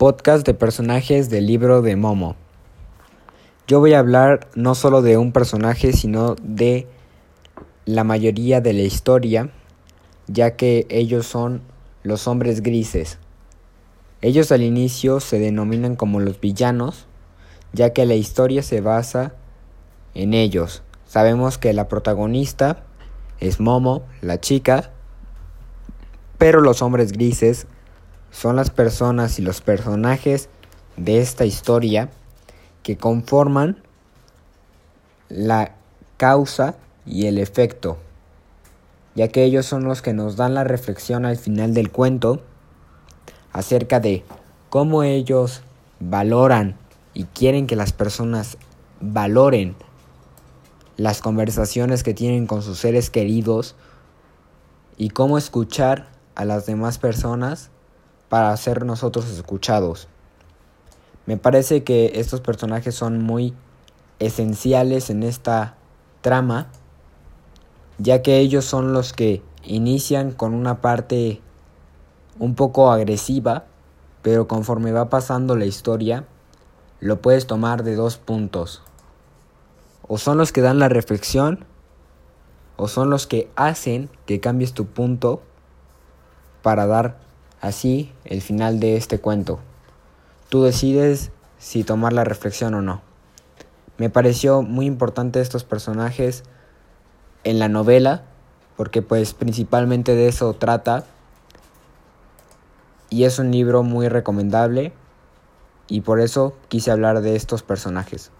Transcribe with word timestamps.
podcast 0.00 0.46
de 0.46 0.54
personajes 0.54 1.28
del 1.28 1.46
libro 1.46 1.82
de 1.82 1.94
Momo. 1.94 2.34
Yo 3.66 3.80
voy 3.80 3.92
a 3.92 3.98
hablar 3.98 4.48
no 4.54 4.74
solo 4.74 5.02
de 5.02 5.18
un 5.18 5.30
personaje, 5.30 5.92
sino 5.92 6.36
de 6.42 6.86
la 7.84 8.02
mayoría 8.02 8.62
de 8.62 8.72
la 8.72 8.80
historia, 8.80 9.50
ya 10.26 10.56
que 10.56 10.86
ellos 10.88 11.26
son 11.26 11.60
los 12.02 12.26
hombres 12.28 12.62
grises. 12.62 13.18
Ellos 14.22 14.50
al 14.52 14.62
inicio 14.62 15.20
se 15.20 15.38
denominan 15.38 15.96
como 15.96 16.18
los 16.18 16.40
villanos, 16.40 17.06
ya 17.74 17.92
que 17.92 18.06
la 18.06 18.14
historia 18.14 18.62
se 18.62 18.80
basa 18.80 19.34
en 20.14 20.32
ellos. 20.32 20.82
Sabemos 21.04 21.58
que 21.58 21.74
la 21.74 21.88
protagonista 21.88 22.84
es 23.38 23.60
Momo, 23.60 24.04
la 24.22 24.40
chica, 24.40 24.92
pero 26.38 26.62
los 26.62 26.80
hombres 26.80 27.12
grises 27.12 27.66
son 28.30 28.56
las 28.56 28.70
personas 28.70 29.38
y 29.38 29.42
los 29.42 29.60
personajes 29.60 30.48
de 30.96 31.20
esta 31.20 31.44
historia 31.44 32.10
que 32.82 32.96
conforman 32.96 33.82
la 35.28 35.74
causa 36.16 36.76
y 37.06 37.26
el 37.26 37.38
efecto, 37.38 37.98
ya 39.14 39.28
que 39.28 39.44
ellos 39.44 39.66
son 39.66 39.84
los 39.84 40.02
que 40.02 40.12
nos 40.12 40.36
dan 40.36 40.54
la 40.54 40.64
reflexión 40.64 41.24
al 41.24 41.36
final 41.36 41.74
del 41.74 41.90
cuento 41.90 42.42
acerca 43.52 44.00
de 44.00 44.24
cómo 44.68 45.02
ellos 45.02 45.62
valoran 45.98 46.76
y 47.14 47.24
quieren 47.24 47.66
que 47.66 47.76
las 47.76 47.92
personas 47.92 48.56
valoren 49.00 49.74
las 50.96 51.20
conversaciones 51.20 52.02
que 52.02 52.14
tienen 52.14 52.46
con 52.46 52.62
sus 52.62 52.78
seres 52.78 53.10
queridos 53.10 53.74
y 54.96 55.10
cómo 55.10 55.38
escuchar 55.38 56.08
a 56.34 56.44
las 56.44 56.66
demás 56.66 56.98
personas 56.98 57.70
para 58.30 58.56
ser 58.56 58.86
nosotros 58.86 59.28
escuchados. 59.28 60.08
Me 61.26 61.36
parece 61.36 61.84
que 61.84 62.12
estos 62.14 62.40
personajes 62.40 62.94
son 62.94 63.22
muy 63.22 63.54
esenciales 64.20 65.10
en 65.10 65.24
esta 65.24 65.76
trama, 66.22 66.68
ya 67.98 68.22
que 68.22 68.38
ellos 68.38 68.64
son 68.64 68.92
los 68.92 69.12
que 69.12 69.42
inician 69.64 70.30
con 70.30 70.54
una 70.54 70.80
parte 70.80 71.42
un 72.38 72.54
poco 72.54 72.92
agresiva, 72.92 73.64
pero 74.22 74.46
conforme 74.46 74.92
va 74.92 75.10
pasando 75.10 75.56
la 75.56 75.66
historia, 75.66 76.24
lo 77.00 77.20
puedes 77.20 77.48
tomar 77.48 77.82
de 77.82 77.96
dos 77.96 78.16
puntos. 78.16 78.82
O 80.06 80.18
son 80.18 80.38
los 80.38 80.52
que 80.52 80.60
dan 80.60 80.78
la 80.78 80.88
reflexión, 80.88 81.64
o 82.76 82.86
son 82.86 83.10
los 83.10 83.26
que 83.26 83.50
hacen 83.56 84.08
que 84.24 84.38
cambies 84.38 84.72
tu 84.72 84.86
punto 84.86 85.42
para 86.62 86.86
dar 86.86 87.29
Así, 87.60 88.12
el 88.24 88.40
final 88.40 88.80
de 88.80 88.96
este 88.96 89.20
cuento. 89.20 89.60
Tú 90.48 90.62
decides 90.62 91.30
si 91.58 91.84
tomar 91.84 92.12
la 92.12 92.24
reflexión 92.24 92.74
o 92.74 92.80
no. 92.80 93.02
Me 93.98 94.08
pareció 94.08 94.62
muy 94.62 94.86
importante 94.86 95.40
estos 95.40 95.64
personajes 95.64 96.42
en 97.44 97.58
la 97.58 97.68
novela, 97.68 98.22
porque 98.76 99.02
pues 99.02 99.34
principalmente 99.34 100.14
de 100.14 100.28
eso 100.28 100.54
trata. 100.54 101.04
Y 103.10 103.24
es 103.24 103.38
un 103.38 103.50
libro 103.50 103.82
muy 103.82 104.08
recomendable 104.08 104.94
y 105.86 106.00
por 106.00 106.20
eso 106.20 106.56
quise 106.68 106.90
hablar 106.90 107.20
de 107.20 107.36
estos 107.36 107.62
personajes. 107.62 108.30